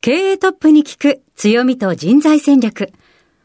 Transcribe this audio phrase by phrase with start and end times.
[0.00, 2.92] 経営トップに聞く強みと人材戦略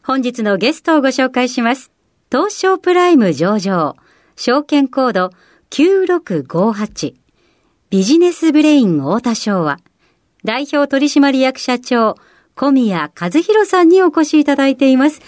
[0.04, 1.90] 本日のゲストをご紹介します
[2.30, 3.96] 東証プライム上場
[4.36, 5.30] 証券コード
[5.70, 7.14] 9658
[7.90, 9.78] ビジネスブレイン太田昭和
[10.44, 12.16] 代表取締役社長
[12.54, 15.20] 小宮和弘さんにお越しいただいています。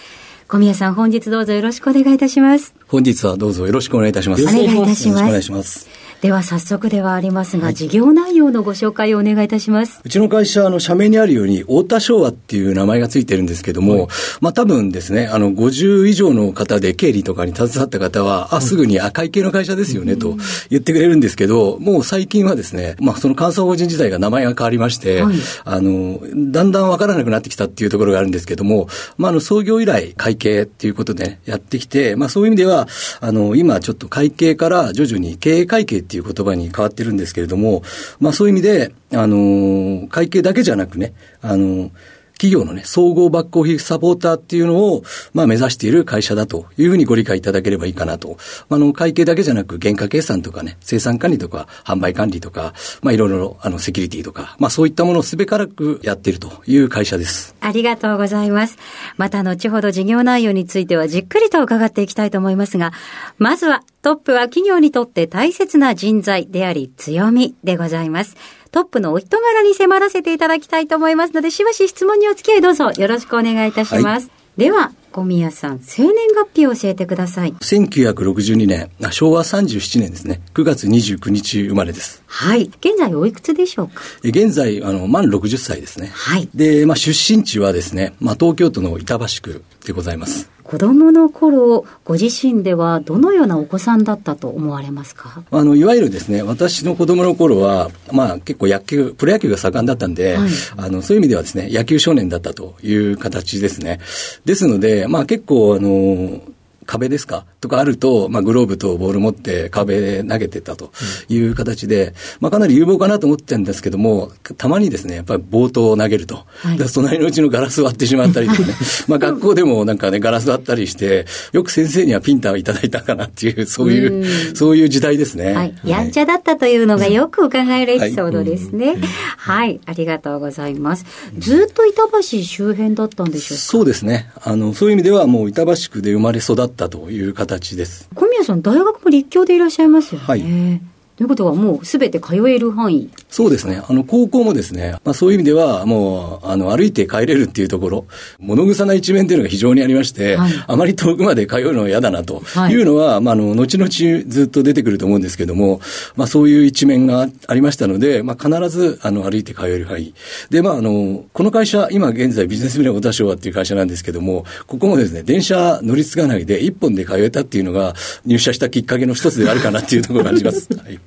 [0.47, 2.73] 小宮さん、本日どうぞよろしくお願いいたします。
[2.87, 4.43] 本日はどうぞよろしくお願いいたします。
[4.43, 5.89] お願いいたしますよろしくお願いします。
[6.21, 10.01] では早速ではありますが、事業内容のご紹介をお願いいたします。
[10.03, 14.07] うちの会社、あの、社名にあるように、太田昭和っていう名前がついてるんですけども、
[14.41, 20.37] まあ多分ですね、あの、50以上の方で経理とかに携わった方は、あ、すぐに赤い系の会社ですよね、と
[20.71, 25.35] 言ってくれるんですけど、もう最近はですね、まあその監査法人自体が名前が変わりまして、はい。
[25.65, 26.19] あの、
[26.51, 32.87] だんだんわからなくなってきたっていうところがあるんですけども、まああの、創業以来会計っていうことでね、やってきて、まあそういう意味では、
[33.19, 37.83] あの、今ちょっと会計から徐々に経営会計っていう言葉に変わってるんですけれども、
[38.19, 41.91] まあそういう意味で、あの、会計だけじゃなくね、あの、
[42.37, 48.37] 企業のね、総合バックオフィスサポーターっていうのを、まあ目指している会社だというふうにご理解いただければいいかなと。
[48.69, 57.55] あの、会計だけじゃなく、原価計算とかね、生産管理とか、販売管理とか、まあいろいろ、あの、セキュリティとか、まあそういったものをすべからくやっているという会社です。
[57.59, 58.77] ありがとうございます。
[59.17, 62.93] また後ほど事業内容についてはじっくりと伺っていきたいと思いますが、
[63.37, 68.35] まずはトップは企業にとって大切な人材であり強みでございます。
[68.69, 74.29] トップのお人柄に迫らせていただきたいと思いますので、しばし質問にお付き合いどうぞよろしくお願いいたします。
[74.57, 77.53] では、小宮さん、生年月日を教えてください。
[77.53, 82.23] 1962年、あ昭和37年ですね、9月29日生まれです。
[82.25, 82.63] はい。
[82.79, 84.01] 現在おいくつでしょうか？
[84.23, 86.09] え現在、あの、満60歳ですね。
[86.13, 90.49] はいで、まあ出身地はですね、まあ東京都の板橋区でございます。
[90.67, 95.41] 子供の頃、ご自身ではどのようなお子さんだったと思われますか？
[95.49, 103.99] あの、いわゆるですね、私の子供の頃は、まあ結構野球、プロ野球が盛んだったんで、はいあの、そういう意味ではですね、野球少年だったという形ですね。
[104.43, 106.41] ですので、まあ結構、あの、
[106.87, 107.45] 壁ですか？
[107.61, 110.91] とかあると、まあ、グローブとボール持って壁で投げてたと
[111.29, 116.45] いう形で、まあ、かなり有望かなと思ってたんですけども、たまにですね、やっぱり冒頭を投げると。
[116.61, 118.73] はいで隣のうちのガラス割ってしまったりとかね。
[119.07, 124.25] まあ、学校でもなんかね、ガラス割ったりして、よく先生にはピンタをいただいたかなっていう、そういう、
[124.55, 125.53] そういう時代ですね。
[125.53, 125.75] はい。
[125.83, 128.97] やんちゃだったというのがよく伺えるエピソードですね。
[129.37, 129.79] はい。
[129.85, 131.05] ありがとうございます。
[131.37, 133.61] ずっと板橋周辺だったんでしょうか？
[133.61, 134.29] そうですね。
[134.41, 138.07] あの、そういう意味ではもう板橋区で生まれ育ったという形です。
[138.13, 140.27] 小宮さん、大学も立教でいらっしゃいますよね。
[140.27, 143.09] はいということはもうすべて通える範囲。
[143.29, 143.81] そうですね。
[143.87, 148.05] あの、高校もですね、まあそういう意味では、もう、あの、歩いて帰れるっていうところ、
[148.39, 153.89] 物臭な一面っていうのが非常にありまして、はいあまり遠くまで通うのは嫌だなとはいいうのは、まあ、あの、後々
[154.27, 155.81] ずっと出てくると思うんですけども、
[156.15, 160.13] まあそういう一面がありましたので、まあ必ず、あの、歩いて通える範囲。
[160.49, 167.93] で、まああの、この会社、今現在ビジネスビル小田昭和っていう会社なんですけども、ここもですね、電車乗り継がないで一本で通えたっていうのが、
[168.25, 170.67] 入社したきっかけの一つであるかなっていうところがあります。
[170.73, 170.99] は い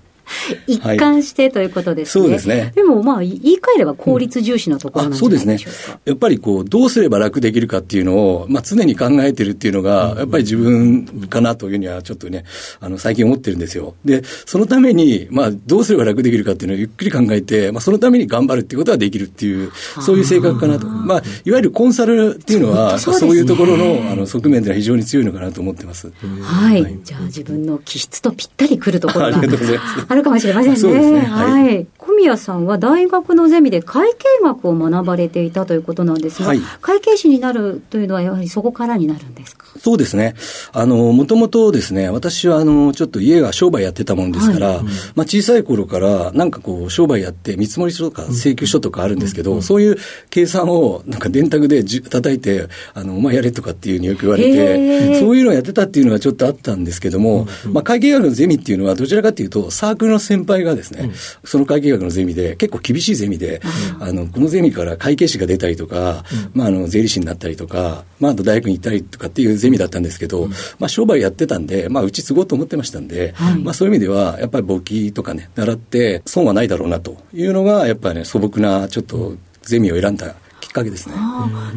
[0.66, 2.22] 一貫してということですね。
[2.24, 6.00] そうですねでもまあ、言い換えれば効率重視のところなんでしょうか。
[6.04, 12.44] やっぱりこう、どうすれば楽できるかっていうのを、まあ常に考えてるっていうのが、やっぱり自分かなというにはちょっとね、
[12.80, 13.94] あの、最近思ってるんですよ。
[14.04, 20.86] で、そのために、まあどうすれば楽できるかっていうのをゆっくり考えて、まあそのために頑張るっていうことはできるっていう、そういう性格かなと。
[20.86, 26.12] まあ、いわゆるコンサルっていうのは、そうですねそういうところの、あの、側面では非常に強いのかなと思ってます。
[26.42, 26.98] はい。
[27.04, 30.78] じゃあ自分の気質とぴったりくるところがありがとうございますあるかもしれませんね。
[30.78, 31.36] そうですねは。
[31.36, 36.60] はい小宮さんは大学のゼミで会計学を学ばれていたということなんですが、はい。
[36.80, 39.66] 会計士になるというのはやはりそこからになるんですか？
[39.78, 40.34] そうですね。
[40.72, 44.90] あの、もともとですね、私はあの、ちょっと家が商売やってたもんですから、はい、まあ
[45.22, 49.96] 小さい頃から、なんかこう、商売やって見積もり書とか請求書とかあるんですけど、うん、そういう
[50.28, 61.12] 計算をなんか電卓でじ叩いて、あの、お前やれとかっていうふうによく言われて、そういうのをやってたっていうのはちょっとあったんですけども、うん、まあ会計学のゼミっていうのはどちらかというと、サークルの先輩がですね、うん、
[61.44, 63.60] その会計学のゼミで、結構厳しいゼミで、
[63.98, 66.24] あの、このゼミから会計士が出たりとか、
[66.54, 70.48] まああの、税理士になったりとか、まああと大学に行ったりとかっていうゼミだったんですけど、
[70.78, 80.34] まあ、商売やってたんで、まあ、うち継ごうと思ってましたんで、はい、まあ、そういう意味では、やっぱり簿記とかね、習って、損はないだろうなというのが、やっぱりね、素朴な、ちょっと、ゼミを選んだき
[80.70, 81.14] っかけですね。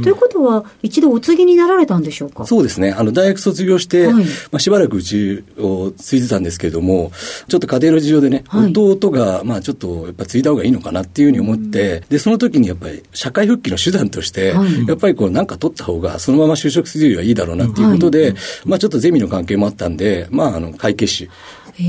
[0.01, 2.45] ということは、一度お継ぎになられたんでしょうか？
[2.45, 2.92] そうですね。
[2.92, 4.24] あの、大学卒業して、はい、ま
[4.54, 7.12] あ、しばらくうちを継いでたんですけれども、
[7.48, 18.36] ちょっと家庭の事情でね、はい、弟が、まあ、ちょっと、やっぱ継いだ方がいいのかなっていうふうに思って、で、その時にやっぱり、社会復帰の手段として、はい、やっぱりこう、なんか取った方が、そのまま就職するよりはいいだろうなっていうことで、
[18.66, 21.30] まあ、ちょっとゼミの関係もあったんで、まあ、あの、会計士、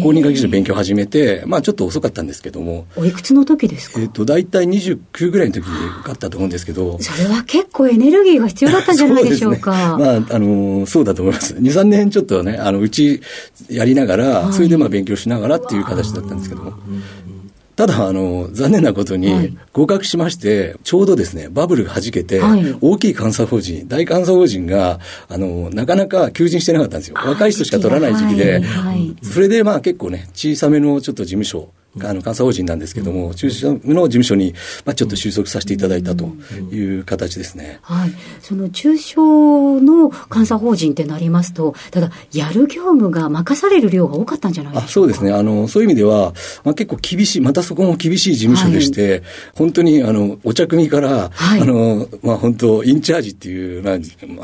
[0.03, 2.87] 公認会計士の勉強を始めて、まあちょっと遅かったんですけども。
[2.97, 4.01] おいくつの時ですか？
[4.01, 5.71] えっ、と、大体29ぐらいの時が
[6.11, 6.99] あったと思うんですけど。
[7.01, 9.95] それは結構エネルギーが必要だったんじゃないでしょうか。
[9.95, 11.55] うね、まあ、あの、そうだと思います。
[11.55, 13.21] 2、3年ちょっとね、あの、うち
[13.69, 16.73] やりながら、はい、それでまあ勉強しながらっていう形だったんですけども。
[17.77, 27.17] ただ、あの、残念なことに、合格しまして、はい、ちょうどですね、バブルが弾けて、はい、大きい監査法人、大監査法人が、あの、なかなか求人してなかったんですよ。
[27.17, 31.69] 若い人しか取らない時期で、はい、それでまあ結構ね、小さめのちょっと事務所、
[32.03, 34.55] あの監査法人なんですけども、中小の事務所に、
[34.85, 36.27] まあ、ちょっと収束させていただいたと
[36.73, 44.93] いう形ですね、はい、その中小の監査法人ってなりますと、ただ、やる業務が任される量が多かったんじゃないでしょうか？
[44.93, 45.33] そうですね。
[45.33, 46.33] あの、そういう意味では、
[46.65, 49.23] まあ、結構厳しい、またそこも厳しい事務所でして、はい、
[49.55, 53.97] 本当にあのお茶組から、はい、あのまあ、本当、インチャージっていう、まあ、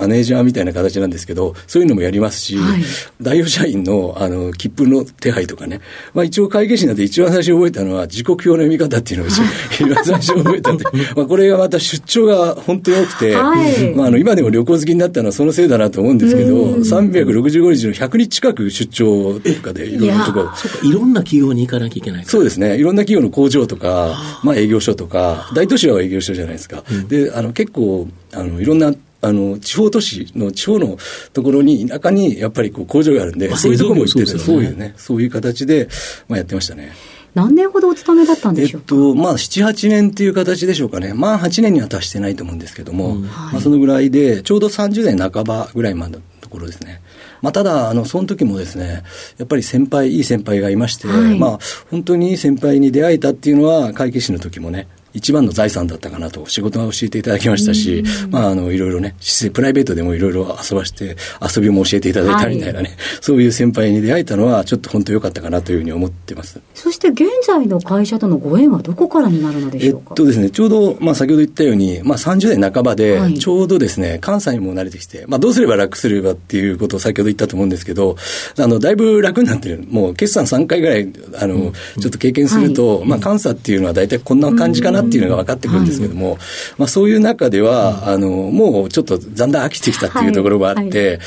[0.03, 2.83] マネージャーみたいな形なんですけど、そういうのもやりますし、はい、
[3.21, 5.81] 代表社員のあの切符の手配とかね、
[6.15, 9.41] まあ、一応、会計士なんて一番最初覚えたのは、時刻表の読み方っていうのを一
[9.85, 10.85] 番最初覚えたんで、
[11.17, 20.51] まあこれがまた出張が本当に多くて、はい、まあ、あの今でも旅行好きになったのはそのせいだなと思うんですけど、365日の100日近く出張とかでいろんなところ。
[20.55, 22.77] そうか、いろんな企業に行かなきゃいけないそうですね。
[22.77, 26.85] いろんな企業の工場とか、まあ営業所とか、大都市は営業所じゃないですか。
[26.91, 30.97] うん、で、あの結構、あのいろんなあの、地方都市の地方の
[31.33, 35.89] ところに、田舎にやっぱりこう工場があるんで、まあ、そういうところも行ってて、そういうね、そういう形で、
[36.29, 36.93] まあやってましたね。
[37.35, 41.15] 何年ほどお勤めだったんでしょうか、えっと、まあ、7、8年っていう形でしょうかね。
[41.15, 43.23] まあ、8年には達してないと思うんですけども、うん。
[43.23, 47.01] まあ、そのぐらいで、ちょうど30年半ばぐらいまでのところですね。
[47.43, 49.03] まあ、ただ、あの、その時もですね、
[49.39, 51.59] やっぱり先輩、いい先輩がいまして、はい、まあ、
[51.91, 59.15] 本当にいい先輩に出会えたっていうのは、会計士の時もね、一番の財産だったかなと、仕事は教えていただきましたし、まあ、あの、いろいろね、
[59.53, 61.17] プライベートでもいろいろ遊ばして、
[61.55, 66.61] 遊びも教えていただいたみたいなね、はい、そういう先輩に出会えたのは、ちょっと本当良かったかなというふうに思ってます。
[66.75, 70.07] そして現在の会社とのご縁はどこからになるのでしょうか？
[70.11, 78.17] えっとですね、ちょうど、まあ、先ほど言ったように、まあ、30代半ばで、ちょうどですね、関西にも慣れてきて、まあ、どうすれば楽すればっていうことを先ほど言ったと思うんですけど、
[78.59, 79.85] あの、だいぶ楽になってる。
[79.91, 86.39] もう、決算3回ぐらい、あの、うん、ちょっと経験すると、はい、まあ、監査っていうのは大体こんな感じかなっていうのが分かってくるんですけども、
[86.79, 91.21] まあ、そういう中では、あの、もうちょっとだんだん飽きてきたっていうところがあって、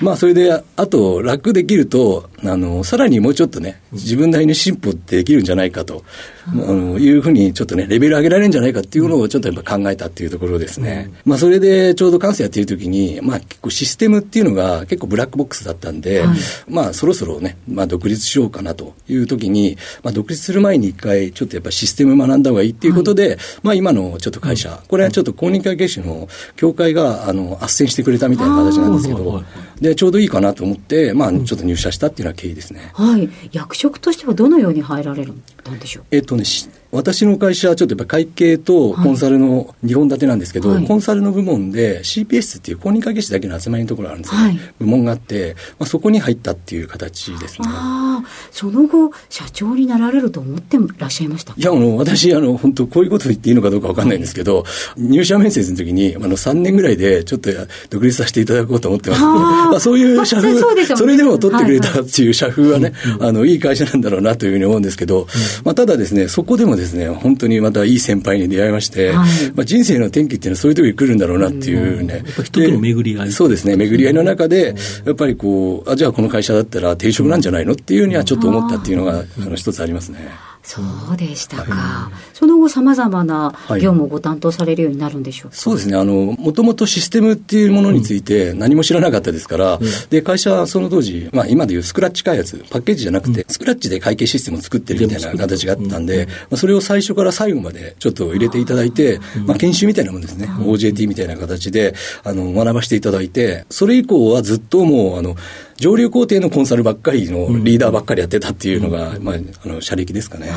[0.00, 6.04] まあ、それで、あと、楽できると、あの、さらにもうちょっとね、自分なりに進歩できるんじゃないかと、
[6.48, 11.10] あのいうふうにちょっとね、レベル上げられるんじゃないかっていうのをちょっとやっぱ考えたっていうところですね。
[11.24, 16.38] まあ、それでちょうど監査やっている時に、まあ、結構システムっていうのが結構ブラックボックスだったんで、はい、
[16.68, 29.42] まあ、そろそろね、まあ、独立しようかなという時に、まあ、独立する前に一回、ちょっとやっぱシステム学んだ方がいいっていうことで、はい、まあ、今のちょっと会社、これはちょっと公認会計士の協会が、あの、斡旋してくれたみたいな形なんですけど、
[29.80, 32.90] で、ちょうどいいかなと思って、まあ、ちょっと入社したっていうのはですね。
[32.94, 33.28] はい。
[33.52, 35.42] 役職としてはどのように入られるん
[35.78, 36.04] でしょう？
[36.10, 36.44] えっとね、
[36.92, 47.68] 私の会社はちょっとやっぱ会計とコンサルの2本立てなんですけど、はい、コンサルの部門で CPS っていう公認会計士だけの集まりのところがあるんですよ、ね、はい、部門があって、まあ、そこに入ったっていう形ですね。
[47.68, 51.54] ああ、その後、社長になられると思ってらっしゃいました？
[51.56, 54.64] いや、あの、私、あの、本当こういうこと言っていいのかどうかわかんないんですけど、は
[54.96, 57.50] い、入社面接の時に、あの、3年ぐらいでちょっと
[57.90, 59.22] 独立させていただこうと思ってます。
[59.24, 65.28] まあ、そういう社風、そね、それでも取ってくれたっていう社風はね、はいはい、あの、いい会社なんだろうなというふうに思うんですけど、
[65.64, 72.14] まあ、ただですね、そこでもですね、本当にまたいい先輩に出会いまして、はい、まあ、人生の転機っていうのはそういう時に来るんだろうなっていうね。
[72.14, 73.32] やっぱ人との巡り合い。
[73.32, 80.49] そうですね、巡り合いの中で、やっぱりこう、あ、じゃあこの会社だったら定職なんじゃないのっていうにはちょっと思ったっていうのが、あの、一つありますね。
[80.62, 81.74] そうでしたか。
[81.74, 85.96] はい、その後様々な業務をご担当されるようになるんでしょうか、はい、そうですね。
[85.96, 100.46] あの、もともとシステムっていうものについて何も知らなかったですから、うん、で、会社はその当時、まあ今でいうスクラッチ開発、パッケージじゃなくて、うん、スクラッチで会計システムを作ってるみたいな形があったんで、まあ、それを最初から最後までちょっと入れていただいて、まあ研修みたいなもんですね。
[100.46, 105.36] OJT みたいな形で、あの、学ばせていただいて、それ以降はずっともう、あの、
[105.80, 110.49] 上流工程のコンサルばっかりのリーダーばっかりやってたっていうのが、まあ、あの、社歴ですかね。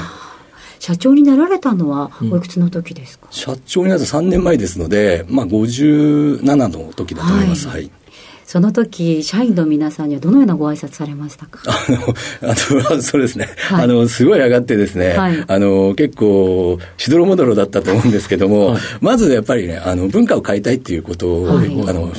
[0.79, 7.67] 社長になられたのはおいくつの時ですか、うん、社長になった3年前ですので、まあ、57の時だと思います。
[7.67, 8.02] はい、はい
[8.45, 11.61] その時、社員の皆さんにはどのようなご挨拶されましたか？
[11.67, 13.49] あの、あの、そうですね。
[13.57, 21.53] はい、あの、すごい上がってですね、はい、あの、結構、しどろもどろだったと思うんですけども、はい、まずやっぱりね、あの、文化を変えたいっていうことを、あ
[21.93, 22.13] の、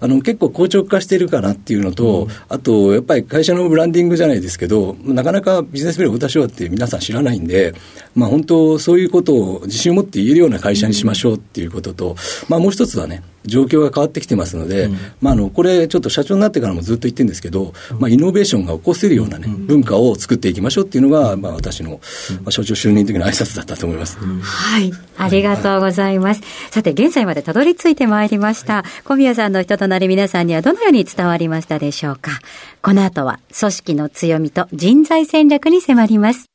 [0.00, 7.74] あの、結構硬直化してるかなっていうのと、うん、あと、やっぱり会社のブランディングじゃないですけど、なかなかビジネスメールをしようって皆さん知らないんで、
[8.14, 12.16] まあ本当、そういうことを自信を持って言えるような会社にしましょうっていうことと、うん、
[12.48, 22.00] まあもう一つはね、状況が変わってきてますので、うん、まあ、あのこれ、ちょっと社長になってからもずっと言ってるんですけど、まあ、イノベーションが起こせるような、ね、文化を作っていきましょうっていうのが、まあ、私の、
[22.42, 26.40] まあ、所長就任時の挨拶だったと思います、はい、ありがとうございます。
[26.70, 32.40] さて、現在までたどり着いてまいりました、小宮さんの人となり、皆さんにはどのように伝わりましたでしょうか。
[32.82, 36.46] この後は、組織の強みと人材戦略に迫ります。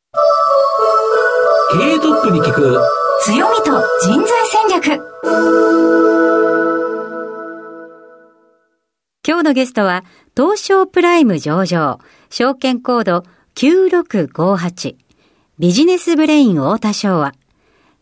[1.72, 2.80] 経営トップに聞く
[3.24, 3.72] 強みと
[4.04, 6.15] 人材戦略。
[9.28, 10.04] 今日のゲストは、
[10.38, 13.24] 東証プライム上場、証券コード
[13.56, 14.96] 9658、
[15.58, 17.34] ビジネスブレイン太田昭和、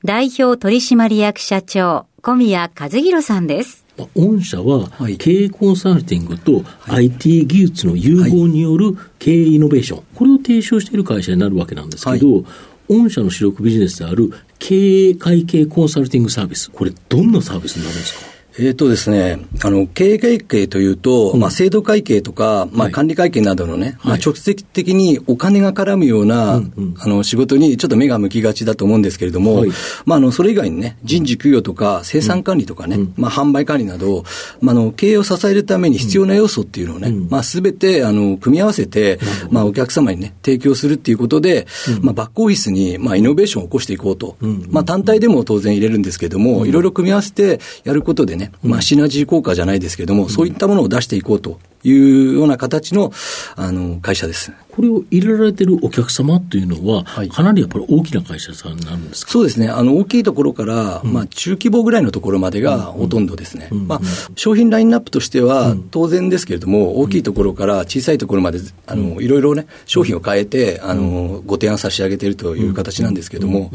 [0.03, 3.85] 代表取締役社長、小宮和弘さんです。
[4.15, 4.89] 御社は
[5.19, 12.43] 経営コンサルティングと IT 技術の融合による経営イノベーション、これを提唱している会社になるわけなんですけど、
[12.89, 18.32] 御社の主力ビジネスである経営会計コンサルティングサービス、これ、どんなサービスになるんですか？
[18.60, 26.63] えっ、とですね、あの、経営会計というと、うん、まあ、制度会計とか、まあ、管理会計などのね、はい、まあ、直接的にお金が絡むような、はい、
[27.00, 29.69] あの、仕事にちょっと目が向きがちだと思うんですけれども、はい、
[30.05, 34.24] まあ、あの、それ以外にね、人事給与とか、生産管理とかね、うん、まあ、販売管理など、
[34.62, 39.17] まあ、あの、経営を支えるために必要な要素っていうのをね、うん、まあ、すべて、あの、組み合わせて、
[39.50, 41.65] まあ、お客様にね、提供するっていうことで、
[42.01, 44.38] まあ、バックオフィスに、まあ、イノベーションを起こしていこうと。
[44.69, 53.11] まあ、単体でも当然入れるんですけれども、いろいろ組み合わせてやることでね、まあ、シナジー効果じゃないですけれども、そういったものを出していこうというような形の
[53.55, 54.51] あの会社です。
[54.71, 59.31] これを入れられてるお客様というのは、はい、かなりやっぱり大きな会社さんなんですか？
[59.31, 63.99] そうですね、あの大きいところから、うん、まあ、中規模ぐらいのところまでがほとんどですね、まあ、
[64.35, 73.69] 商品ラインナップとしては当然ですけれども、大きいところから小さいところまで、あのいろいろね、商品を変えてあのご提案差し上げているという形なんですけれども、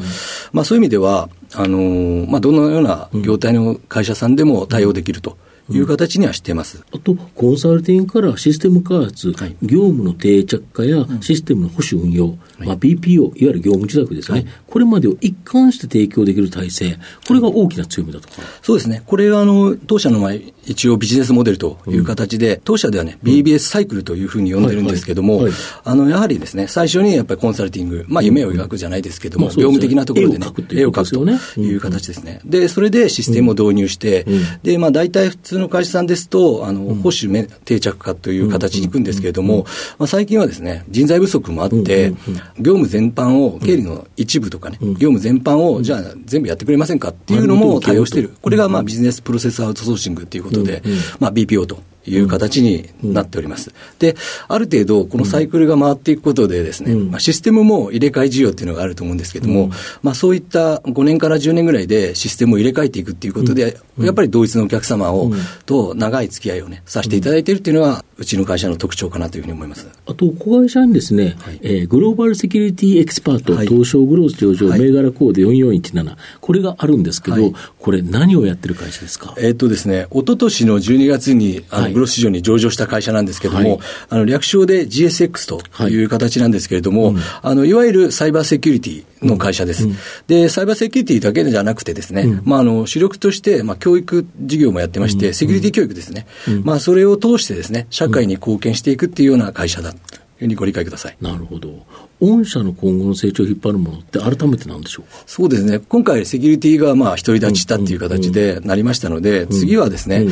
[0.51, 5.39] まあ、そういう意味では、あのまあ、どのような業態の会社さんでも対応できると。
[5.71, 18.29] いう形にはしてます、あと、コンサルティングからシステム開発、はい、業務の定着化やシステムの保守運用、はい、まあ、BPO、いわゆる業務自宅ですね、はい、これまでを一貫して提供できる体制、これが大きな強みだと。
[18.29, 18.35] か。
[18.63, 25.43] そうですね、これはあの当社の前、一応ビジネスモデルという形で、うん、当社ではね、BBS サイクルというふうに呼んでるんですけども、
[25.85, 32.41] あのやはりですね、最初にやっぱりコンサルティング、まあ、夢を描くじゃないですけども、うん、業務的なところでね、絵を描くという形ですね。
[32.45, 34.27] で、それでシステムを導入して、
[34.63, 39.67] で、まあ、大体普通の会社さんですと、あの、保守定着化という形にいくんですけれども、
[39.99, 42.13] まあ、最近はですね、人材不足もあって、
[42.59, 48.33] 業務全般を、経理の一部とかね、業務全般を、じゃあ全部やってくれませんかっていうのも対応している。
[48.43, 50.83] これがまあビジネスプロセスアウトソーシングということで、
[51.19, 53.73] まあ BPO という形になっております。
[53.99, 54.17] で、
[54.49, 59.71] ある程度、このサイクルが回っていくことでですね、まあ、システムも入れ替え需要っていうのがあると思うんですけれども、
[60.03, 65.31] まあ、そういった5年から10年ぐらいでシステムを入れ替えていくっていうことで、やっぱり同一のお客様を、
[65.67, 69.87] と長い付き合いをね、させていただいているっていうのは、うちの会社の特徴かなというふうに思います。
[70.07, 79.35] あと、子会社にですね、はい、えー、グローバルセキュリティエキスパート、はい、東証グロース上場、銘柄コード4417、これがあるんですけど、これ何をやってる会社ですか？
[79.39, 89.87] えっとですね、一昨年の12月に、あの、グロース市場に上場した会社なんですけれども、はい、あの略称で GSX という形なんですけれども、あのいわゆるサイバーセキュリティの会社です。
[89.87, 89.97] うん、
[90.27, 96.27] で、サイバーセキュリティだけじゃなくてですね、うん、まあ、あの主力として、まあ、教育事業もやってまして、セキュリティ教育ですね、
[96.65, 101.17] まあ、それを通してですね、社社会に貢献していくっていうような会社だというふうにご理解ください。
[101.21, 101.87] なるほど。
[102.21, 105.23] 御社の今後の成長を引っ張るものって改めてなんでしょうか？
[105.27, 105.79] そうですね。
[105.79, 110.27] 今回セキュリティがまあ独り立ちしたっていう形でなりましたので、次はですね、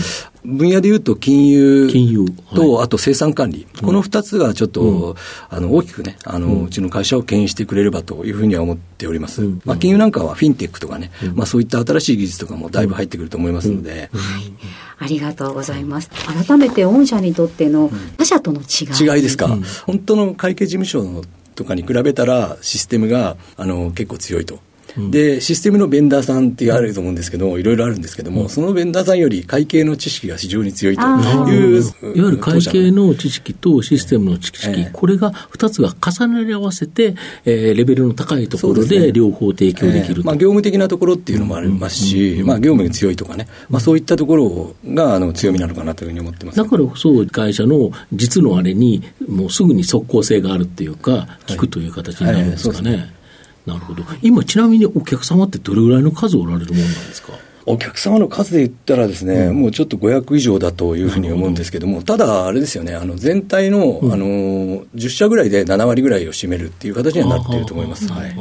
[0.45, 2.26] 分野でいうと金融金融。
[2.55, 2.85] と、はい。
[2.85, 5.16] あと生産管理、この二つがちょっと、
[5.49, 9.43] あの大きくねあの、うちの会社を牽引してくれればというふうには思っております。
[9.64, 14.11] まあ、金融なんかはフィンテックとかね、まあ、そういった新しい技術とかもだいぶ入ってくると思いますので、はい。
[14.99, 16.11] ありがとうございます。
[16.47, 19.16] 改めて御社にとっての他社との違い。
[19.16, 19.49] 違いですか、
[19.87, 21.23] 本当の会計事務所の
[21.57, 24.61] とかに比べたら、システムがあの結構強いと。
[24.99, 31.03] で、システムのベンダーさんってあると思うんですけど、いろいろあるんですけども、そのベンダーさんより会計の知識が非常に強いと。
[31.03, 34.91] いう、いわゆる会計の知識とシステムの知識、ええ。
[34.93, 40.21] これが2つが重なり合わせて、えーレベルの高いところで両方提供できると。
[40.21, 46.59] えーまあ、業務的なところっていうのもありますし、まあ、業務に強いとかね、まあ、そういったところがあの強みなのかなというふうに思ってます。
[46.59, 52.91] だからこそ会社の実のあれにもうすぐに即効性があるっていうか、聞くという形になるんですかね。
[52.91, 53.17] はいはい
[53.66, 54.02] なるほど。
[54.23, 57.32] 今ちなみにお客様ってどれぐらいの数おられるものなんですか？
[57.68, 68.06] お客様の数で言ったらですね、もうちょっと500以上だというふうに思うんですけども、ただ、あれですよね、あの全体の、あの10社ぐらいで7割ぐらいを占めるっていう形にはなっていると思います。
[68.06, 68.37] はい、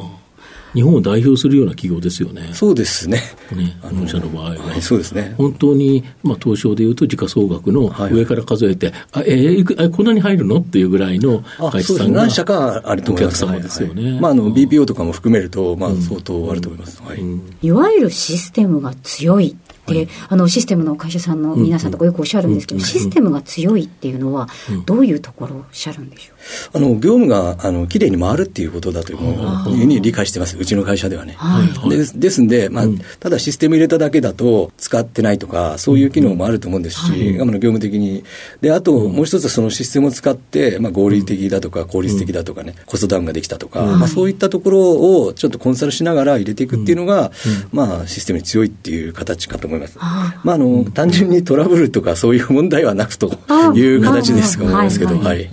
[0.75, 2.50] 日本を代表するような企業ですよね。
[2.53, 3.22] そうですね。
[3.55, 4.50] ね、御社の場合は。
[4.58, 5.34] はい、そうですね。
[5.38, 13.44] 本当に、まあ、東証でいうと時価総額のはい上から数えて、あえーいくあこんなに入るのっていうぐらいのあ会社さんが何社かあると思います。
[13.46, 17.01] お客様ですよねはいはいまあ、あの、BPO とかも含めると、まあ、相当あると思います。
[17.01, 17.20] はい。
[17.62, 24.50] いわゆるシステムが強いって、あのシステムの会社さんの皆さんとかよくおっしゃるんですけど、システムが強いっていうのは、
[24.86, 26.35] どういうところをおっしゃるんでしょう？
[26.74, 30.58] あの、業務が、あの、きれいに回るっていうことだというふうに理解してます。
[30.58, 31.36] うちの会社ではね。
[31.38, 31.90] はい。
[31.90, 32.86] でですんで、まあ、
[33.20, 38.24] ただシステム入れただけだと使ってないとか、そういう機能もあると思うんですし、あの業務的に。
[38.62, 47.32] で、あと、もう一つはそのシステムを使って、まあ、合理的だとか、効率的だとかね、コストダウンができたとか、まあ、そういったところをちょっとコンサルしながら入れていくっていうのが、
[47.72, 49.98] まあ、システムに強いっていう形かと思います。
[49.98, 53.32] まあ、あの、単純にトラブルとかそういう問題はなくと
[53.75, 55.38] いう形ですと思いますけど、あはい。
[55.38, 55.50] はい。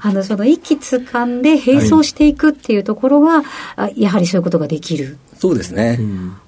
[0.00, 3.42] あのその息つかんで並走していくっていうところは、
[3.76, 5.18] あやはりそういうことができる。
[5.42, 5.98] そうですね。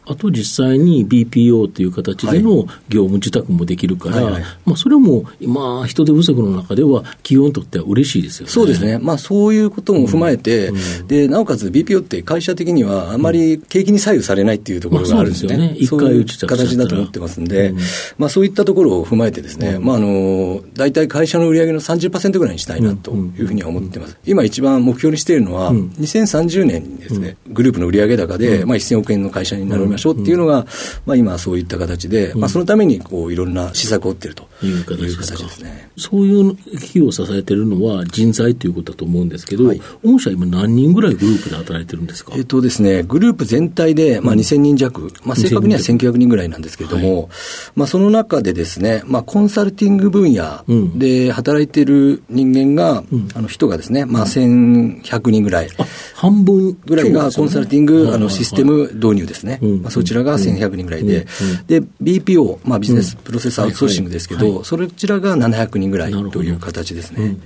[0.07, 4.43] あと実際に BPO という形での業務受託もできるから、はいはい。
[4.65, 8.53] まあ、それも、まあ、人手不足の中では企業にとっては嬉しいですよね。
[8.53, 10.71] そうですね、まあ、そういうことも踏まえて、
[11.09, 15.87] でなおかつ BPO って会社的にはあまり景気に左右されないっていうところがあるんですね、まあね。
[15.87, 16.63] そういう一回いちゃったら。
[16.63, 17.75] 形だと思ってますんで、
[18.17, 30.67] まあ、そういったところを踏まえて、ですね、まあ、あの大体会社の売り上げの30%ぐらいにしたいなというふうには思ってます、今一番目標にしているのは、2030年にですね、グループの売上高で、まあ、1000億円の会社になりましょうっていうのが、
[31.07, 35.39] まあ、今、そういった形で、まあ、そのためにこういろんな施策を打っているという形いうですか。
[35.39, 35.91] 形ですね。
[35.97, 39.81] そういう企業を支えているのは人材ということだと思うんですけど、はい。
[40.05, 42.33] 御社今何人ぐらいグループで働いてるんですか？
[42.37, 47.29] えっとですね、グループ全体で、まあ、2000人弱、まあ、正確には1900人ぐらいなんですけれども、
[47.75, 50.65] まあ、その中でですね、まあ、コンサルティング分野
[50.97, 55.69] で働いている人間が、あの人がですね、まあ、1100人ぐらい。
[55.79, 59.83] あ半分ぐらいがコンサルティング、あのシステムム導入ですね、うん。
[59.83, 61.27] まあ、そちらが1100人ぐらいで、
[61.67, 67.37] で BPO、まあ、ビジネスプロセスアウトソーシングですけど、そちらが700人ぐらいという形ですね。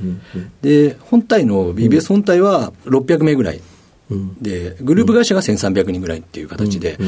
[0.63, 3.61] で本体の BBS 本体は600名ぐらい。
[4.41, 6.99] で、グループ会社が1300人ぐらいっていう形で、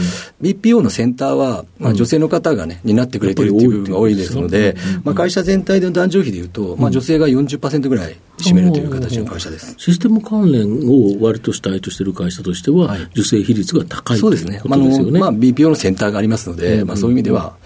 [0.42, 9.74] BPO のセンターは、まあ、女性の方がね、担ってくれてるっていう部分が多いですので、まあ、会社全体の男女比でいうと、まあ、女性が40%ぐらい占めるという形の会社です。
[9.78, 13.08] システム関連を割と主体としている会社としては、はい。
[13.14, 14.60] 女性比率が高いそうですね。
[14.64, 14.86] まあ、ま
[15.28, 17.56] あ、BPO のセンターがありますので、まあ、そういう意味では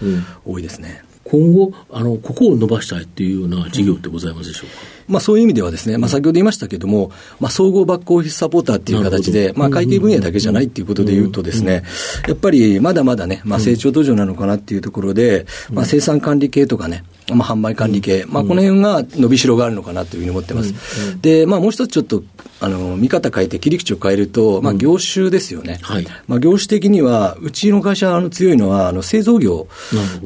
[0.45, 1.03] 多いですね。
[1.25, 4.94] 今後あの、ここを伸ばしたいっていうような事業ってございますでしょうか？
[5.07, 11.83] まあ、そういう意味ではですね、まあ、先ほど言いましたけれども、まあ、総合バックオフィスサポーターっていう形で、まあ、会計分野だけじゃないっていうことで言うとですね、
[12.27, 21.21] やっぱりまだまだね、まあ、成長途上なのかなっていうところで、まあ、生産管理系とかね、まあ、販売管理系、まあ、この辺が伸びしろがあるのかなというふうに思ってます。
[21.21, 22.23] で、まあ、もう一つちょっと、
[22.59, 25.79] あの、見方変えて切り口を変えると、まあ、業種ですよね。
[25.81, 26.07] はい。
[26.27, 29.67] まあ、業種的には、うちの会社の強いのは、あの、製造業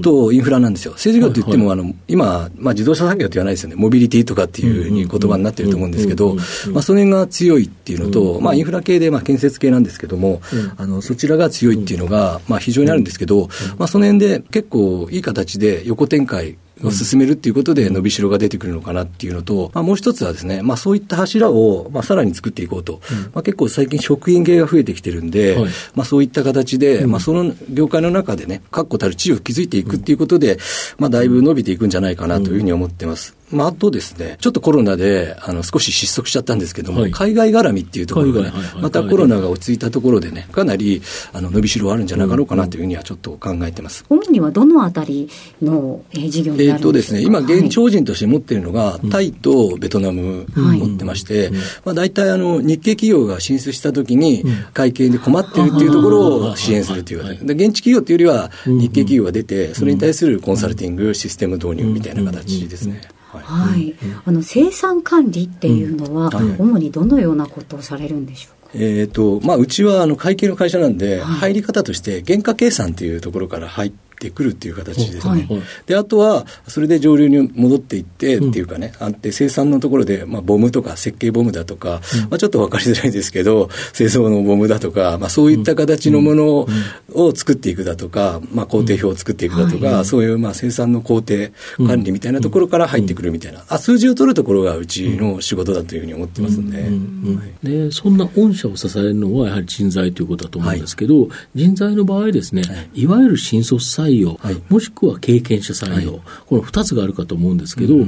[0.01, 0.93] とインフラなんですよ。
[0.97, 3.75] 製造業って言っても、あの、今、まあ、自動車産業って言わないですよね。
[3.77, 6.35] モビリティとかっていういうふうに言葉になってると思うんですけど、
[6.71, 10.41] まあ、それが強いっていうのと、まあ、インフラ系で、まあ、建設系なんですけども、
[10.77, 23.01] あの、そちらが強いっていうのが、まあ、非常にあるんですけど、まあ、その辺で結構いい形で横展開を進めるっていうことで伸びしろが出てくるのかなっていうのと、まあ、もう一つはですね、まあ、そういった柱を、まあ、さらに作っていこうと、
[23.33, 30.57] まあ、結構最近食品系が増えてきてるんで、はいまあ、そういった形で、まあ、その業界の中でね、確固たる地位を築いていくっていうことで、
[30.97, 33.38] まあ、だいぶ伸びていくんじゃないかなというふうに思ってます。
[33.51, 37.11] まあ、あとですね、ちょっとコロナで、あの、少し失速しちゃったんですけども、はい。
[37.11, 38.81] 海外絡みっていうところがね、はいはい。
[38.83, 41.01] またコロナが落ち着いたところでね、かなり、
[41.33, 44.05] あの、伸びしろはあるんじゃなかろうかなというふうにはちょっと考えてます。
[44.09, 45.29] 主にはどのあたり
[45.61, 46.73] の、えー事業になるんでしょうか？
[46.75, 50.79] えっとですね、今、現はい超人として持っているのが、タイとベトナムはい。
[50.79, 51.51] 持ってまして、
[51.85, 57.23] まあ、大体あの日系企業が進出したときに、会計で困ってるっていうところを支援するという。
[57.45, 63.01] で、現地企業っていうよりは、日系企業が出て、それに対するコンサルティング、システム導入みたいな形ですね。
[63.31, 63.43] はい。
[63.43, 68.71] はい、あの生産管理っていうのは、はい主にどのようなことをされるんでしょうか？
[68.73, 71.53] えーとまあ、うちはあの会計の会社なんで、はい。
[71.53, 75.47] 入り方として原価計算というところから入ってくるっていう形ですね、
[75.85, 86.67] であとはそれで上流に戻っていってっていうかね、あって生産のところで、まあ、ボムとか設計ボムだとか、まあ、ちょっと分かりづらいですけど製造のボムだとか、まあ、そういった形のもの
[87.13, 96.81] を作っていくだとか、まあ、工程表を作っていくだとか、そういうまあ生産の工程管理みたいなところから入ってくるみたいな、あ数字を取るところがうちの仕事だというふうに思ってますんで。
[96.81, 97.67] はい。
[97.87, 104.61] でそんな御社を支えるのはやはり人材ということだと思うんですけど、人材の場合ですね、い、わゆる新卒採用、はい。
[104.69, 108.05] もしくは経験者採用、この2つがあるかと思うんですけど、例え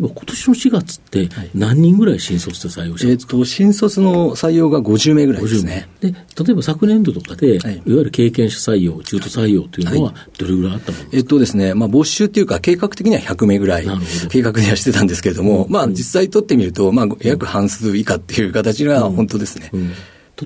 [0.00, 5.88] ば今年の4月って何人ぐらい新卒で採用したんですか、と、新卒の採用が50名ぐらいですね。
[6.00, 6.16] で例
[6.50, 7.74] えば昨年度とかで、はい。
[7.74, 13.86] い、わゆる経験者採用、中途採用というのは、どれぐらいあったものえっとですね、まあ、募集っていうか、計画的には100名ぐらい
[14.28, 19.70] 計画ではしてたんですけれども、まあ、実際取ってみると、まあ、約半数以下っていう形が本当ですね。
[19.72, 19.92] うん。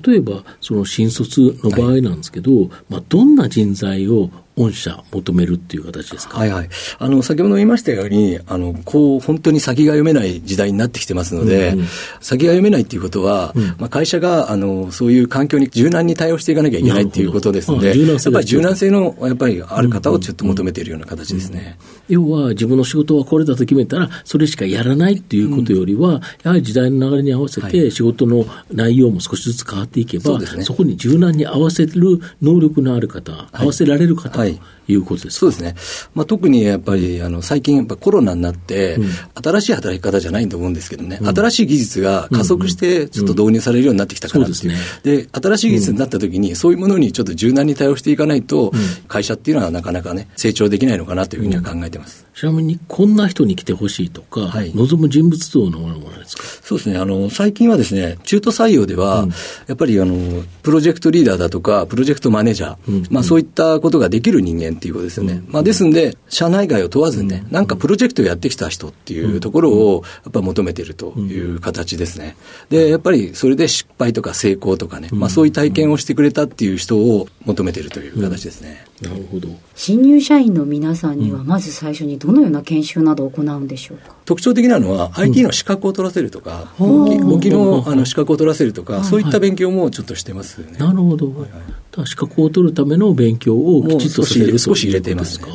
[0.04, 6.68] 例えば、その新卒の場合なんですけど、まあ、どんな人材を御社求めるっていう形ですか、はいはい。
[6.98, 11.86] あの、先ほど言いましたように、あの、こう、本当に先が読めない時代になってきてますので、うんうん。
[12.20, 21.76] 先が読めないっていうことは、まあ、会社が、あの、そういう環境に柔軟に対応していかなきゃいけないっていうことですので、やっぱり柔軟性の、やっぱりある方をちょっと求めているような形ですね。
[22.08, 30.64] 要は自分の仕事はこれだと決めたら、それしかやらないっていうことよりは、やはり時代の流れに合わせはて、仕事の内容も少しずつ変わっていけば、そうですね。
[30.76, 34.60] こに柔軟に合わせる能力のある方、合わせられる方とはい。
[34.88, 34.94] い。
[34.94, 35.74] うことですかそうですね。
[36.14, 38.96] まあ、特にやっぱり、あの、最近やっぱコロナになって、
[39.42, 44.56] 新しい働き方じゃないと思うんですけどね、新しい技術が加速して、ちょっと導入されるようになってきたからっていう。
[44.56, 44.70] そう
[45.02, 48.72] でで、新しい技術になった時に、そういうものにちょっと柔軟に対応していかないと、
[49.08, 52.24] 会社っていうのはなかなかね、成長できないのかなというふうには考えてます。
[52.34, 54.70] ちなみに、こんな人に来てほしいとか、はい。
[54.74, 56.44] 望む人物像のものですか？
[56.66, 56.98] そうですね。
[56.98, 59.28] あの、最近はですね、中途採用では、
[59.68, 65.44] やっぱりあの、プロジェクトリーダーだとか、プロジェクトマネージャー、まあそういったことができる人間っていうことですよね。
[65.46, 72.36] まあですんで、社内外を問わずね、なんかプロジェクトをやってきた人っていうところを、やっぱ求めているという形ですね。
[72.68, 78.84] で、やっぱりそれで失敗とか成功とかね、まあそういう体験をしてくれたっていう人を求めているという形ですね。
[79.00, 79.48] なるほど。
[79.76, 84.16] 新入社員の皆さんには、まず最初にどのような研修などを行うんでしょうか？
[84.24, 87.26] 特徴的なのは、IT の資格を取らせるとか、うん。
[87.28, 90.78] 簿記のうんあの資格を取らせるとか、そういった勉強もちょっとしてますね。
[90.78, 91.28] なるほど。
[91.28, 91.56] だか
[91.98, 95.46] ら資格を取るための勉強をきちっとさせる少し入れていますね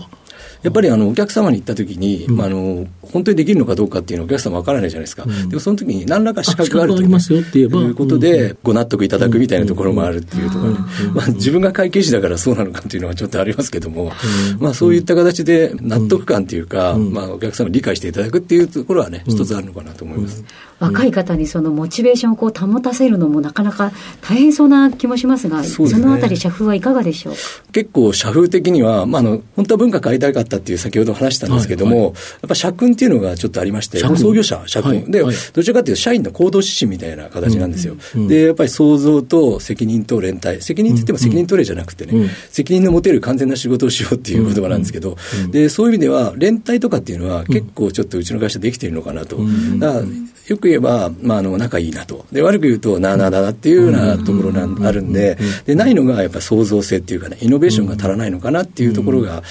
[0.63, 10.73] やっぱりあのお客様に行ったときに、まあ、あの本当にできるのかどうかっていうのはお客様わからないじゃないですか、でもその時に何らか資格があると、あ資格ありますよって言えばいうことで、ご納得いただくみたいなところもあるっていうところ。
[10.73, 10.79] で、
[11.13, 14.11] まあ、自分が会計士だからそうなのかっていうのはちょっとありますけども、
[14.59, 20.43] まあ、そういった形で納得感っていうか、まあ、お客様に理解していただくっていうところはね、一つあるのかなと思います。
[20.79, 27.33] 若い方にそのモチベーションをこう保たせるのもなかなか大変そうな気もしますが、そのあたり社風はいかがでしょう？
[27.33, 27.39] か。
[27.71, 35.43] 結構社風的には、まあ、あの本当は文化変えたかったっていう先ほど話したんですけども、はいやっぱ社訓っていうのがちょっとありまして、創業者、社訓、で、はいはい。
[35.53, 37.95] どちらかというと社員の行動指針みたいな形なんですよ。
[38.27, 45.17] で、やっぱり創造と責任と連帯、責任って言っても責任取れじゃなくてね、うん責任の持てる完全な仕事をしようっていう言葉なんですけど、
[45.51, 49.37] でそういう意味では、連帯とかっていうのは、結構ちょっとうちの会社できているのかなと。
[49.79, 50.05] だから
[50.47, 52.25] よく言えば、まあ、あの仲いいなと。
[52.31, 59.43] で、悪く言うと、なあなあだなっていうようなところがあるんで、で、ないのがやっぱ創造性っていうかね、イノベーションが足らないのかなっていうところが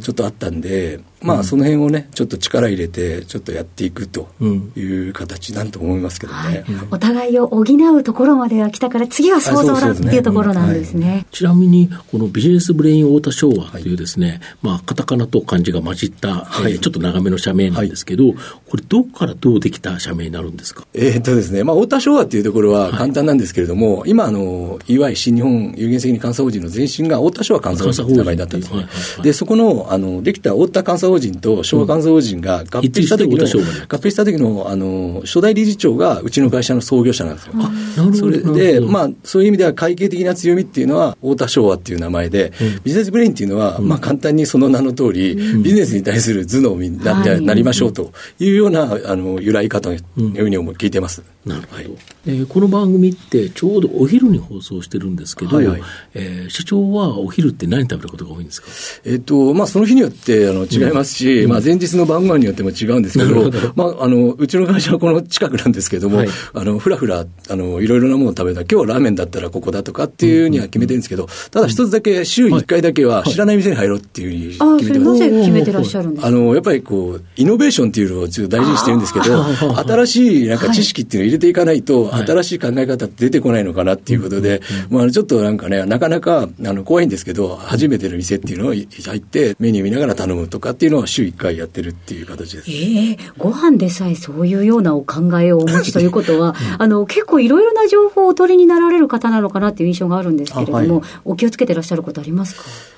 [0.00, 4.28] ちょっとあったんで、まあ、その辺をね、ちょっと力入れて、ちょっとやっていくと
[4.76, 6.64] いう形なんと思いますけどね。
[6.90, 11.26] お互いを補うところまでは来たから、次は想像だっていうところなんですね。
[11.32, 16.72] ちなみに、このビジネスブレイン太田昭和というですね、まあ、カタカナと漢字が混じった、はい。
[16.72, 20.86] えーちょっと長めの社名なんですけど、これ、どこからどうできた社名になるんですか？
[20.94, 28.86] えーっとですね、まあ、太田昭和っていうところは簡単なんですけれども、今、あの、EY 新日本有限責任監査法人の前身が太田昭和監査法人って名前だったんですね。
[29.22, 37.52] で、そこの、あの、できた太田監査査法人と昭和監査法人が合併した時の、合併した時の、あの、初代理事長がうちの会社の創業者なんですよ。
[37.56, 38.16] あ、なるほど。
[38.16, 42.52] それで、まあ、そういう意味では会計的な強みっていうのは、太田昭和っていう名前で、
[42.84, 51.22] ビジネスブレインっていうのは、まあ、簡単にその名の通り、ビジネスに対する頭脳にな,、なりましょうというような、あの、由来方のように聞いてます。
[51.48, 51.74] なるほど。
[51.76, 51.90] はい、
[52.26, 55.82] えー、この番組ってちょうどお昼に放送してるんですけど、はいはい、
[56.14, 58.68] えー、所長はお昼って何食べることが多いんですか？
[59.04, 63.72] えっ、と、まあ、その日によってあの違いますし、うん、まあ、前日の晩ご飯によっても違うんですけど、ど。
[63.74, 68.60] まあ、あの、うちの会社はこの近くなんですけども、はい、あの、ふらふら、あの、いろいろなものを食べた。
[68.60, 75.20] 今日はラーメンだったらここだとかっていうには決めてるんですけど、ただ一つだけ週1回だけは知らない店に入ろうっていうふうに決めてます。
[75.20, 76.28] なぜ決めてらっしゃるんですか？
[76.28, 92.70] あの、やっぱりこう、イノベーションっていうのをちょっと大事にしてるんですけど、新しいなんか知識っていうのを入れていかないと、新しい考え方って出てこないのかなっていうことで、まあ、ちょっとなんかね、なかなかあの怖いんですけど、初めての店っていうのを入って、メニュー見ながら頼むとかっていうのは週1回やってるっていう形です。
[92.70, 102.97] ええー、ご飯でさえそういうようなお考えをお持ちということは、 うん、あの、結構いろいろな情報をお取りになられる方なのかなっていう印象があるんですけれども、はい、お気をつけてらっしゃることありますか？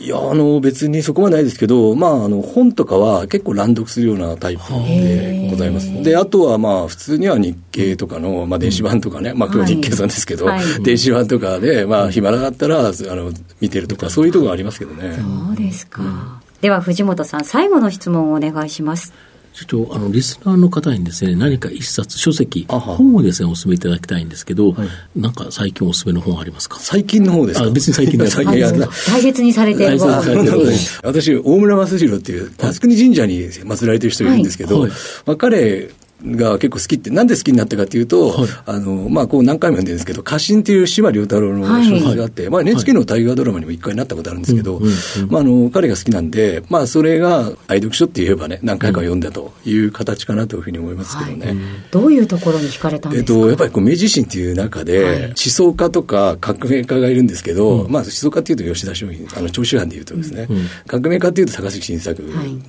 [0.00, 6.02] いや、あの、別にそこはないですけど、まあ、あの、本とかは結構乱読するようなタイプでございます。
[6.02, 15.16] で、あとはまあ、普通には日経とかの、まあ、電子版とかね、まあ、今日日経さんですけど、はい、電子版とかで、まあ、暇なかったら、あの、見てるとか、そういうところありますけどね。
[15.16, 16.02] そうですか。
[16.02, 16.28] うん、
[16.60, 19.12] では、藤本さん、最後の質問をお願いします。
[19.58, 26.78] 所長、あの、リスナーの方にですね、何か一冊、書籍、本をですね、お勧めいただきたいんですけど、はい、なんか最近お勧めの本ありますか？
[26.78, 27.68] 最近の方ですか？
[27.70, 28.54] 別に最近の最近。
[28.54, 29.98] 大切にされてる。
[31.02, 34.92] 私、大村益次郎っていう、靖国神社に祀られてる人がいるんですけど、はい、
[35.26, 35.90] まあ、彼、
[36.24, 44.80] が結構好きって、なんで好きになったかというと、はい、あの、まあ、こう何回も読んでるんですけど、家臣っていう司馬遼太郎の小説があって、はい、まあ、NHK の大河ドラマにも一回なったことあるんですけど、
[45.28, 51.46] まあ、あの、彼が好きなんで、まあ、それが愛読書って言えばね、何回か読んだという形かなというふうに思いますけどね。
[51.46, 51.56] はい、
[51.90, 53.32] どういうところに惹かれたんですか？
[53.32, 60.48] えっと、やっぱりこう、明治維新っていう中で、思想家とか革命家がいるんですけど、まあ、思想家っていうと吉田松陰、あの、長州藩でいうとですね、
[60.86, 62.22] 革命家っていうと高杉晋作。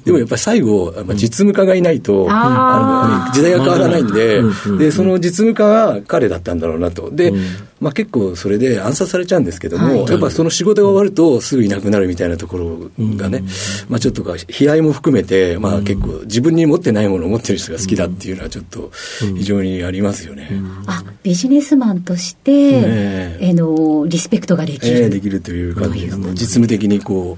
[0.06, 4.42] でもやっぱり最後、まあ、実務家がいないと、あの、時代が変わらないんで、
[4.78, 7.12] で、で、その実務家は彼だったんだろうなと。
[7.12, 7.32] で、
[7.80, 13.44] まあ結構それで暗殺されちゃうんですけども、はい、やっぱその仕事が終わるとすぐいなくなるみたいなところがね、
[13.88, 18.92] まあちょっとか、悲哀も含めて、まあ結構自分に持ってないものを持ってる人が好きだっていうのはちょっと
[19.38, 20.50] 非常にありますよね。
[20.88, 23.54] あ、ビジネスマンとして、ね、え。
[23.60, 25.04] の、リスペクトができる。
[25.04, 26.32] えー、できるという感じですね。
[26.32, 27.38] 実務的にこ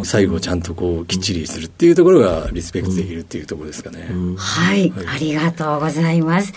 [0.00, 4.08] う最後ちゃんとこう、きっちりするっていうところがリスペクトできるっていうところですかね。
[4.36, 6.52] はい、ありがとうございます。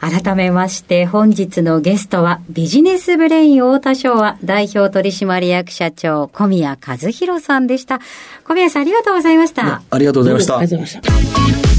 [0.00, 8.00] 改めまして本日のゲストはビジネスブレイン太田賞は代表取締役社長小宮和弘さんでした。
[8.44, 9.82] 小宮さんありがとうございました。
[9.90, 10.56] ありがとうございました。
[10.56, 11.70] ありがとうございました。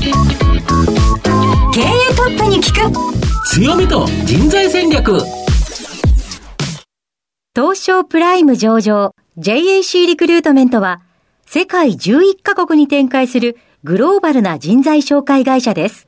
[1.73, 2.91] 経営トップに聞く
[3.47, 5.19] 強みと人材戦略
[7.55, 11.01] 東証プライム上場 JAC リクルートメントは
[11.45, 16.07] 世界11カ国に展開するグローバルな人材紹介会社です。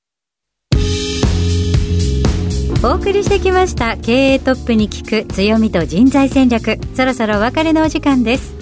[2.83, 3.95] お送りしてきました。
[3.95, 6.79] 経営トップに聞く強みと人材戦略。
[6.95, 8.55] そろそろお別れのお時間です。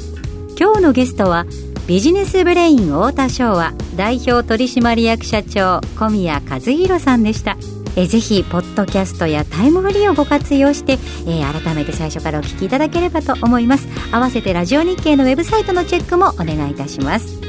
[0.60, 1.46] 今日のゲストは
[1.88, 7.56] ビジネスブレイン太田昭和代表取締役社長小宮和弘さんでした。
[7.96, 10.94] えぜひポッドキャストやタイムフリーをご活用して、
[11.26, 13.88] えー、改めて最初からお聞きいただければと思います。
[14.12, 17.49] 合わせてラジオ日経のウェブサイトのチェックもお願いいたします。